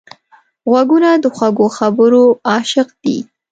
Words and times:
غوږونه 0.69 1.09
د 1.23 1.25
خوږو 1.35 1.67
خبرو 1.77 2.23
عاشق 2.49 2.87
دي 3.03 3.17